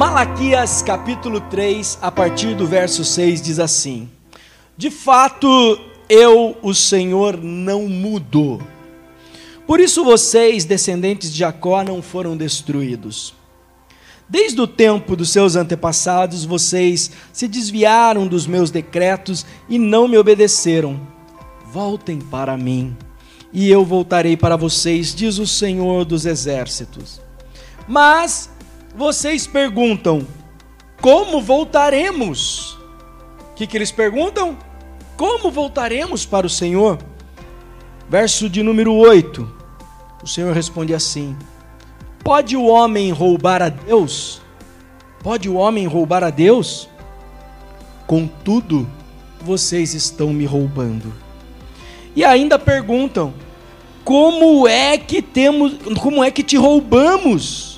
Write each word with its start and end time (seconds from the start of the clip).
Malaquias 0.00 0.80
capítulo 0.80 1.42
3, 1.42 1.98
a 2.00 2.10
partir 2.10 2.56
do 2.56 2.66
verso 2.66 3.04
6, 3.04 3.42
diz 3.42 3.58
assim: 3.58 4.08
De 4.74 4.90
fato, 4.90 5.78
eu, 6.08 6.56
o 6.62 6.72
Senhor, 6.72 7.36
não 7.36 7.86
mudo. 7.86 8.66
Por 9.66 9.78
isso 9.78 10.02
vocês, 10.02 10.64
descendentes 10.64 11.30
de 11.30 11.40
Jacó, 11.40 11.84
não 11.84 12.00
foram 12.00 12.34
destruídos. 12.34 13.34
Desde 14.26 14.58
o 14.62 14.66
tempo 14.66 15.14
dos 15.14 15.28
seus 15.28 15.54
antepassados, 15.54 16.46
vocês 16.46 17.10
se 17.30 17.46
desviaram 17.46 18.26
dos 18.26 18.46
meus 18.46 18.70
decretos 18.70 19.44
e 19.68 19.78
não 19.78 20.08
me 20.08 20.16
obedeceram. 20.16 20.98
Voltem 21.70 22.20
para 22.20 22.56
mim, 22.56 22.96
e 23.52 23.70
eu 23.70 23.84
voltarei 23.84 24.34
para 24.34 24.56
vocês, 24.56 25.14
diz 25.14 25.36
o 25.36 25.46
Senhor 25.46 26.06
dos 26.06 26.24
exércitos. 26.24 27.20
Mas 27.86 28.48
vocês 28.94 29.46
perguntam: 29.46 30.26
como 31.00 31.40
voltaremos? 31.40 32.78
O 33.52 33.54
que, 33.54 33.66
que 33.66 33.76
eles 33.76 33.90
perguntam? 33.90 34.56
Como 35.16 35.50
voltaremos 35.50 36.26
para 36.26 36.46
o 36.46 36.50
Senhor? 36.50 36.98
Verso 38.08 38.48
de 38.50 38.62
número 38.62 38.94
8. 38.94 39.50
O 40.22 40.26
Senhor 40.26 40.54
responde 40.54 40.92
assim: 40.92 41.36
Pode 42.22 42.56
o 42.56 42.66
homem 42.66 43.10
roubar 43.12 43.62
a 43.62 43.68
Deus? 43.68 44.42
Pode 45.22 45.48
o 45.48 45.54
homem 45.54 45.86
roubar 45.86 46.24
a 46.24 46.30
Deus? 46.30 46.88
Contudo, 48.06 48.88
vocês 49.40 49.94
estão 49.94 50.32
me 50.32 50.44
roubando. 50.44 51.12
E 52.14 52.24
ainda 52.24 52.58
perguntam: 52.58 53.32
Como 54.04 54.66
é 54.66 54.98
que 54.98 55.22
temos, 55.22 55.74
como 55.98 56.22
é 56.22 56.30
que 56.30 56.42
te 56.42 56.56
roubamos? 56.56 57.69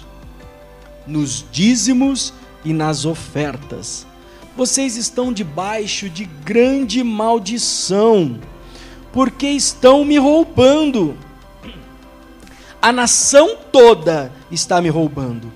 Nos 1.07 1.45
dízimos 1.51 2.33
e 2.65 2.73
nas 2.73 3.05
ofertas. 3.05 4.07
Vocês 4.57 4.97
estão 4.97 5.33
debaixo 5.33 6.09
de 6.09 6.25
grande 6.45 7.03
maldição, 7.03 8.39
porque 9.13 9.49
estão 9.49 10.05
me 10.05 10.19
roubando 10.19 11.17
a 12.83 12.91
nação 12.91 13.57
toda 13.71 14.33
está 14.51 14.83
me 14.83 14.89
roubando. 14.89 15.53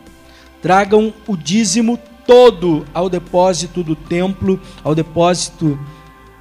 Tragam 0.63 1.13
o 1.27 1.37
dízimo 1.37 1.99
todo 2.25 2.87
ao 2.95 3.11
depósito 3.11 3.83
do 3.83 3.97
templo, 3.97 4.61
ao 4.85 4.95
depósito 4.95 5.77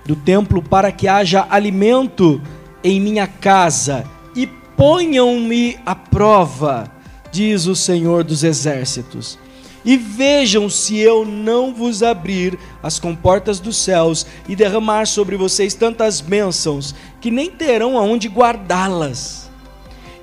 do 0.05 0.15
templo, 0.15 0.61
para 0.61 0.91
que 0.91 1.07
haja 1.07 1.47
alimento 1.49 2.39
em 2.83 3.01
minha 3.01 3.25
casa, 3.25 4.05
e 4.35 4.45
ponham-me 4.45 5.75
à 5.83 5.95
prova, 5.95 6.91
diz 7.35 7.67
o 7.67 7.75
Senhor 7.75 8.23
dos 8.23 8.45
Exércitos. 8.45 9.37
E 9.83 9.97
vejam 9.97 10.69
se 10.69 10.97
eu 10.97 11.25
não 11.25 11.73
vos 11.73 12.01
abrir 12.01 12.57
as 12.81 12.97
comportas 12.97 13.59
dos 13.59 13.75
céus 13.75 14.25
e 14.47 14.55
derramar 14.55 15.05
sobre 15.05 15.35
vocês 15.35 15.73
tantas 15.73 16.21
bênçãos 16.21 16.95
que 17.19 17.29
nem 17.29 17.51
terão 17.51 17.97
aonde 17.97 18.29
guardá-las 18.29 19.45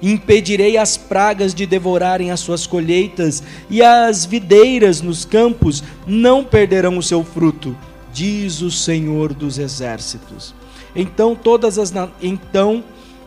impedirei 0.02 0.76
as 0.76 0.96
pragas 0.96 1.54
de 1.54 1.64
devorarem 1.64 2.32
as 2.32 2.40
suas 2.40 2.66
colheitas, 2.66 3.40
e 3.70 3.80
as 3.80 4.24
videiras 4.24 5.00
nos 5.00 5.24
campos 5.24 5.84
não 6.04 6.42
perderão 6.42 6.98
o 6.98 7.02
seu 7.04 7.22
fruto, 7.22 7.76
diz 8.12 8.62
o 8.62 8.70
Senhor 8.70 9.32
dos 9.32 9.58
exércitos. 9.58 10.52
Então 10.96 11.36
todas 11.36 11.78
as, 11.78 11.92
então, 12.20 12.82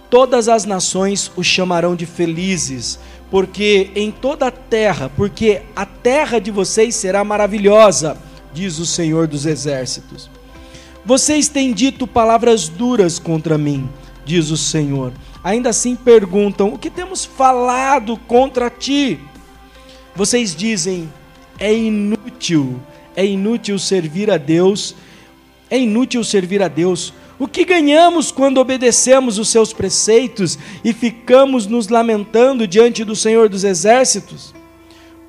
todas 0.10 0.50
as 0.50 0.66
nações 0.66 1.32
o 1.38 1.44
chamarão 1.44 1.96
de 1.96 2.06
felizes, 2.06 3.00
porque 3.36 3.92
em 3.96 4.12
toda 4.12 4.48
a 4.48 4.52
terra, 4.52 5.12
porque 5.14 5.62
a 5.76 5.86
terra 5.86 6.40
de 6.40 6.52
vocês 6.52 6.96
será 6.96 7.22
maravilhosa, 7.22 8.18
diz 8.54 8.80
o 8.80 8.86
Senhor 8.86 9.28
dos 9.28 9.46
exércitos. 9.46 10.30
Vocês 11.04 11.50
têm 11.50 11.74
dito 11.74 12.08
palavras 12.08 12.70
duras 12.70 13.20
contra 13.20 13.58
mim, 13.58 13.90
diz 14.24 14.52
o 14.52 14.56
Senhor 14.56 15.12
ainda 15.46 15.70
assim 15.70 15.96
perguntam: 15.96 16.74
O 16.74 16.78
que 16.80 16.90
temos 16.90 17.24
falado 17.24 18.16
contra 18.16 18.70
ti? 18.70 19.20
Vocês 20.16 20.56
dizem: 20.56 21.12
É 21.60 21.72
inútil, 21.72 22.82
é 23.18 23.26
inútil 23.26 23.78
servir 23.78 24.32
a 24.32 24.38
Deus, 24.38 24.96
é 25.70 25.78
inútil 25.78 26.24
servir 26.24 26.64
a 26.64 26.70
Deus. 26.70 27.14
O 27.38 27.48
que 27.48 27.66
ganhamos 27.66 28.32
quando 28.32 28.60
obedecemos 28.60 29.38
os 29.38 29.50
seus 29.50 29.74
preceitos 29.74 30.58
e 30.84 30.94
ficamos 30.94 31.68
nos 31.68 31.90
lamentando 31.90 32.68
diante 32.68 33.04
do 33.04 33.16
Senhor 33.16 33.50
dos 33.50 33.64
Exércitos? 33.64 34.54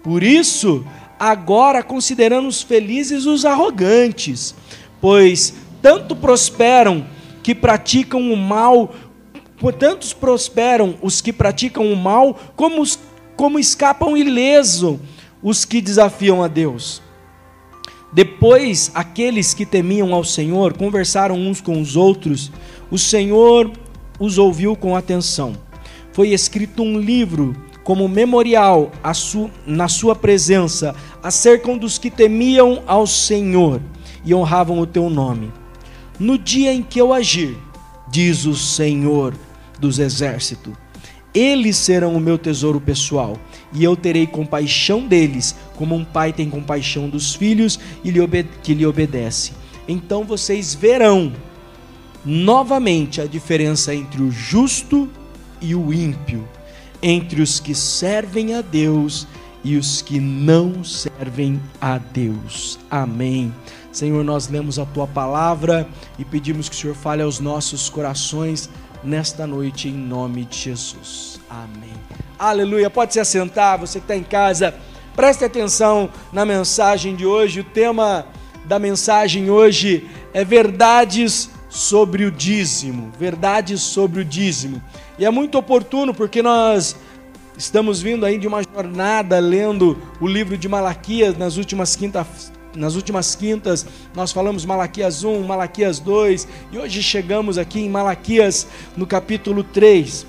Por 0.03 0.23
isso, 0.23 0.85
agora 1.19 1.83
consideramos 1.83 2.63
felizes 2.63 3.27
os 3.27 3.45
arrogantes, 3.45 4.55
pois 5.01 5.55
tanto 5.83 6.15
prosperam 6.15 7.07
que 7.43 7.55
praticam 7.55 8.33
o 8.33 8.37
mal 8.37 8.95
Portanto, 9.59 10.15
prosperam 10.17 10.97
os 11.01 11.21
que 11.21 11.33
praticam 11.33 11.91
o 11.91 11.97
mal, 11.97 12.39
como, 12.55 12.83
os, 12.83 12.99
como 13.37 13.59
escapam 13.59 14.17
ileso 14.17 15.01
os 15.43 15.65
que 15.65 15.81
desafiam 15.81 16.43
a 16.43 16.49
Deus. 16.49 17.03
Depois, 18.13 18.91
aqueles 18.95 19.53
que 19.53 19.67
temiam 19.67 20.15
ao 20.15 20.25
Senhor 20.25 20.75
conversaram 20.75 21.37
uns 21.37 21.61
com 21.61 21.81
os 21.81 21.97
outros, 21.97 22.51
o 22.91 22.99
Senhor 22.99 23.71
os 24.19 24.39
ouviu 24.39 24.77
com 24.77 24.97
atenção. 24.97 25.55
Foi 26.13 26.29
escrito 26.29 26.83
um 26.83 26.99
livro 26.99 27.55
como 27.85 28.09
memorial 28.09 28.91
na 29.67 29.87
sua 29.87 30.17
presença 30.17 30.95
acerca 31.23 31.77
dos 31.77 31.99
que 31.99 32.11
temiam 32.11 32.83
ao 32.87 33.07
Senhor 33.07 33.81
e 34.25 34.35
honravam 34.35 34.81
o 34.81 34.87
teu 34.87 35.11
nome. 35.11 35.53
No 36.19 36.39
dia 36.39 36.73
em 36.73 36.83
que 36.83 37.01
eu 37.01 37.13
agir, 37.13 37.57
diz 38.09 38.45
o 38.47 38.55
Senhor, 38.55 39.35
dos 39.79 39.99
exércitos. 39.99 40.73
Eles 41.37 41.77
serão 41.77 42.17
o 42.17 42.21
meu 42.21 42.39
tesouro 42.39 42.81
pessoal, 42.81 43.39
e 43.71 43.85
eu 43.85 43.95
terei 43.95 44.27
compaixão 44.27 45.07
deles, 45.07 45.55
como 45.77 45.95
um 45.95 46.03
pai 46.03 46.33
tem 46.33 46.49
compaixão 46.49 47.11
dos 47.11 47.35
filhos 47.35 47.79
e 48.03 48.11
que 48.63 48.73
lhe 48.73 48.87
obedece. 48.87 49.53
Então 49.87 50.25
vocês 50.25 50.75
verão 50.75 51.31
novamente 52.25 53.21
a 53.21 53.27
diferença 53.27 53.95
entre 53.95 54.23
o 54.23 54.31
justo 54.31 55.11
e 55.61 55.75
o 55.75 55.93
ímpio, 55.93 56.49
entre 57.03 57.43
os 57.43 57.61
que 57.61 57.75
servem 57.75 58.55
a 58.55 58.63
Deus 58.63 59.29
e 59.63 59.77
os 59.77 60.01
que 60.01 60.19
não 60.19 60.83
servem 60.83 61.61
a 61.79 61.99
Deus. 61.99 62.79
Amém. 62.91 63.53
Senhor, 63.93 64.25
nós 64.25 64.49
lemos 64.49 64.79
a 64.79 64.87
tua 64.87 65.07
palavra 65.07 65.87
e 66.19 66.25
pedimos 66.25 66.69
que 66.69 66.75
o 66.75 66.79
Senhor 66.79 66.97
fale 66.97 67.23
aos 67.23 67.41
nossos 67.41 67.91
corações 67.91 68.71
nesta 69.07 69.47
noite, 69.47 69.89
em 69.89 69.93
nome 69.93 70.45
de 70.45 70.59
Jesus. 70.59 71.41
Amém. 71.49 71.95
Aleluia. 72.37 72.91
Pode 72.91 73.13
se 73.13 73.21
assentar, 73.21 73.79
você 73.79 74.01
que 74.01 74.05
está 74.05 74.17
em 74.17 74.25
casa, 74.25 74.75
preste 75.15 75.45
atenção 75.45 76.11
na 76.33 76.45
mensagem 76.45 77.15
de 77.15 77.25
hoje. 77.25 77.61
O 77.61 77.65
tema 77.65 78.27
da 78.65 78.79
mensagem 78.79 79.49
hoje 79.49 80.11
é 80.35 80.45
verdades 80.45 81.49
sobre 81.69 82.25
o 82.25 82.33
dízimo. 82.33 83.13
Verdades 83.19 83.81
sobre 83.81 84.23
o 84.23 84.25
dízimo. 84.25 84.83
E 85.19 85.25
é 85.25 85.31
muito 85.31 85.57
oportuno 85.57 86.13
porque 86.13 86.43
nós 86.43 86.97
estamos 87.57 88.03
vindo 88.03 88.27
aí 88.27 88.37
de 88.37 88.49
uma 88.49 88.63
jornada 88.63 89.39
lendo 89.39 89.97
o 90.21 90.27
livro 90.27 90.59
de 90.59 90.69
Malaquias 90.69 91.39
nas 91.39 91.57
últimas 91.57 91.95
quintas 91.95 92.53
nas 92.77 92.95
últimas 92.95 93.35
quintas 93.35 93.87
nós 94.15 94.31
falamos 94.31 94.65
Malaquias 94.65 95.25
1, 95.25 95.43
Malaquias 95.43 95.99
2 95.99 96.47
e 96.71 96.79
hoje 96.79 97.03
chegamos 97.03 97.59
aqui 97.59 97.81
em 97.81 97.89
Malaquias 97.89 98.67
no 98.97 99.07
capítulo 99.07 99.65
3. 99.65 100.27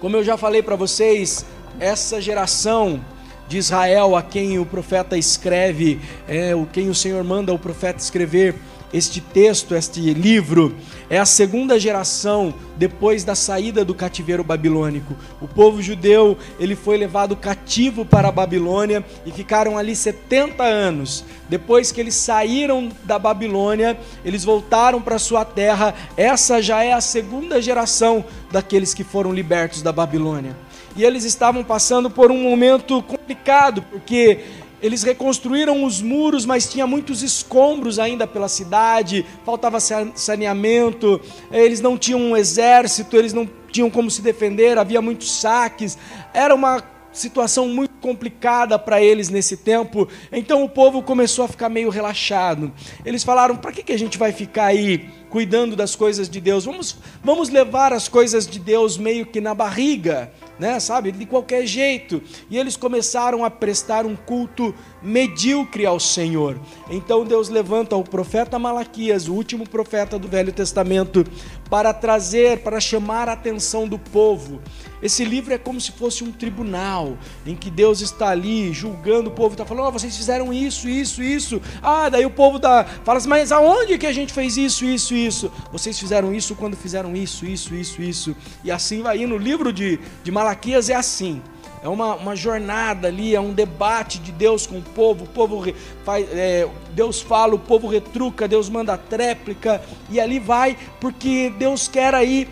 Como 0.00 0.16
eu 0.16 0.24
já 0.24 0.36
falei 0.36 0.62
para 0.62 0.74
vocês, 0.74 1.46
essa 1.78 2.20
geração 2.20 3.00
de 3.48 3.58
Israel 3.58 4.16
a 4.16 4.22
quem 4.22 4.58
o 4.58 4.64
profeta 4.64 5.16
escreve, 5.16 6.00
é, 6.26 6.52
quem 6.72 6.88
o 6.88 6.94
Senhor 6.94 7.22
manda 7.22 7.52
o 7.52 7.58
profeta 7.58 7.98
escrever, 7.98 8.54
este 8.92 9.20
texto, 9.20 9.74
este 9.74 10.00
livro, 10.12 10.74
é 11.08 11.18
a 11.18 11.24
segunda 11.24 11.78
geração 11.78 12.54
depois 12.76 13.24
da 13.24 13.34
saída 13.34 13.84
do 13.84 13.94
cativeiro 13.94 14.44
babilônico. 14.44 15.14
O 15.40 15.48
povo 15.48 15.80
judeu, 15.80 16.36
ele 16.58 16.74
foi 16.76 16.96
levado 16.96 17.36
cativo 17.36 18.04
para 18.04 18.28
a 18.28 18.32
Babilônia 18.32 19.04
e 19.24 19.30
ficaram 19.30 19.78
ali 19.78 19.94
70 19.94 20.62
anos. 20.62 21.24
Depois 21.48 21.92
que 21.92 22.00
eles 22.00 22.14
saíram 22.14 22.88
da 23.04 23.18
Babilônia, 23.18 23.98
eles 24.24 24.44
voltaram 24.44 25.00
para 25.00 25.18
sua 25.18 25.44
terra. 25.44 25.94
Essa 26.16 26.60
já 26.60 26.82
é 26.82 26.92
a 26.92 27.00
segunda 27.00 27.60
geração 27.60 28.24
daqueles 28.50 28.94
que 28.94 29.04
foram 29.04 29.32
libertos 29.32 29.82
da 29.82 29.92
Babilônia. 29.92 30.56
E 30.94 31.04
eles 31.04 31.24
estavam 31.24 31.64
passando 31.64 32.10
por 32.10 32.30
um 32.30 32.42
momento 32.42 33.02
complicado, 33.02 33.82
porque 33.90 34.40
eles 34.82 35.02
reconstruíram 35.04 35.84
os 35.84 36.02
muros, 36.02 36.44
mas 36.44 36.68
tinha 36.68 36.86
muitos 36.86 37.22
escombros 37.22 37.98
ainda 37.98 38.26
pela 38.26 38.48
cidade, 38.48 39.24
faltava 39.44 39.78
saneamento, 39.80 41.20
eles 41.52 41.80
não 41.80 41.96
tinham 41.96 42.20
um 42.20 42.36
exército, 42.36 43.16
eles 43.16 43.32
não 43.32 43.48
tinham 43.70 43.88
como 43.88 44.10
se 44.10 44.20
defender, 44.20 44.76
havia 44.76 45.00
muitos 45.00 45.40
saques. 45.40 45.96
Era 46.34 46.54
uma 46.54 46.82
situação 47.12 47.68
muito 47.68 47.94
complicada 48.00 48.78
para 48.78 49.00
eles 49.00 49.28
nesse 49.28 49.56
tempo. 49.56 50.08
Então 50.32 50.64
o 50.64 50.68
povo 50.68 51.02
começou 51.02 51.44
a 51.44 51.48
ficar 51.48 51.68
meio 51.68 51.90
relaxado. 51.90 52.72
Eles 53.04 53.22
falaram: 53.22 53.56
para 53.56 53.72
que, 53.72 53.82
que 53.82 53.92
a 53.92 53.98
gente 53.98 54.18
vai 54.18 54.32
ficar 54.32 54.66
aí 54.66 55.08
cuidando 55.30 55.76
das 55.76 55.94
coisas 55.94 56.28
de 56.28 56.40
Deus? 56.40 56.64
Vamos, 56.64 56.96
vamos 57.22 57.48
levar 57.48 57.92
as 57.92 58.08
coisas 58.08 58.46
de 58.46 58.58
Deus 58.58 58.96
meio 58.98 59.26
que 59.26 59.40
na 59.40 59.54
barriga 59.54 60.32
né, 60.62 60.78
sabe, 60.78 61.10
de 61.10 61.26
qualquer 61.26 61.66
jeito. 61.66 62.22
E 62.48 62.56
eles 62.56 62.76
começaram 62.76 63.44
a 63.44 63.50
prestar 63.50 64.06
um 64.06 64.14
culto 64.14 64.72
medíocre 65.02 65.84
ao 65.86 65.98
Senhor. 65.98 66.58
Então 66.90 67.24
Deus 67.24 67.48
levanta 67.48 67.96
o 67.96 68.04
profeta 68.04 68.58
Malaquias, 68.58 69.28
o 69.28 69.34
último 69.34 69.68
profeta 69.68 70.18
do 70.18 70.28
Velho 70.28 70.52
Testamento, 70.52 71.24
para 71.68 71.92
trazer, 71.92 72.58
para 72.60 72.80
chamar 72.80 73.28
a 73.28 73.32
atenção 73.32 73.88
do 73.88 73.98
povo. 73.98 74.60
Esse 75.02 75.24
livro 75.24 75.52
é 75.52 75.58
como 75.58 75.80
se 75.80 75.90
fosse 75.90 76.22
um 76.22 76.30
tribunal 76.30 77.18
em 77.44 77.56
que 77.56 77.68
Deus 77.68 78.00
está 78.00 78.28
ali 78.28 78.72
julgando 78.72 79.30
o 79.30 79.32
povo, 79.32 79.54
está 79.54 79.64
falando: 79.64 79.88
oh, 79.88 79.90
vocês 79.90 80.16
fizeram 80.16 80.52
isso, 80.52 80.88
isso, 80.88 81.22
isso. 81.22 81.60
Ah, 81.82 82.08
daí 82.08 82.24
o 82.24 82.30
povo 82.30 82.58
dá, 82.58 82.84
fala 83.04 83.18
assim: 83.18 83.28
mas 83.28 83.50
aonde 83.50 83.98
que 83.98 84.06
a 84.06 84.12
gente 84.12 84.32
fez 84.32 84.56
isso, 84.56 84.84
isso, 84.84 85.14
isso? 85.14 85.50
Vocês 85.72 85.98
fizeram 85.98 86.32
isso 86.32 86.54
quando 86.54 86.76
fizeram 86.76 87.16
isso, 87.16 87.44
isso, 87.44 87.74
isso, 87.74 88.00
isso. 88.00 88.36
E 88.62 88.70
assim 88.70 89.02
vai 89.02 89.20
indo. 89.20 89.34
O 89.34 89.38
livro 89.38 89.72
de, 89.72 89.98
de 90.22 90.30
Malaquias 90.30 90.88
é 90.88 90.94
assim. 90.94 91.42
É 91.82 91.88
uma, 91.88 92.14
uma 92.14 92.36
jornada 92.36 93.08
ali, 93.08 93.34
é 93.34 93.40
um 93.40 93.52
debate 93.52 94.20
de 94.20 94.30
Deus 94.30 94.66
com 94.66 94.78
o 94.78 94.82
povo. 94.82 95.24
O 95.24 95.28
povo 95.28 95.64
faz, 96.04 96.26
é, 96.30 96.68
Deus 96.94 97.20
fala, 97.20 97.56
o 97.56 97.58
povo 97.58 97.88
retruca, 97.88 98.46
Deus 98.46 98.68
manda 98.68 98.96
tréplica, 98.96 99.82
e 100.08 100.20
ali 100.20 100.38
vai, 100.38 100.76
porque 101.00 101.52
Deus 101.58 101.88
quer 101.88 102.14
aí 102.14 102.48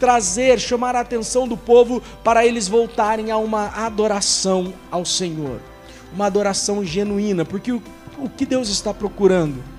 trazer, 0.00 0.58
chamar 0.58 0.96
a 0.96 1.00
atenção 1.00 1.46
do 1.46 1.56
povo 1.56 2.02
para 2.24 2.44
eles 2.44 2.66
voltarem 2.66 3.30
a 3.30 3.36
uma 3.36 3.68
adoração 3.68 4.74
ao 4.90 5.04
Senhor. 5.04 5.60
Uma 6.12 6.26
adoração 6.26 6.84
genuína, 6.84 7.44
porque 7.44 7.70
o, 7.70 7.80
o 8.18 8.28
que 8.28 8.44
Deus 8.44 8.68
está 8.68 8.92
procurando? 8.92 9.62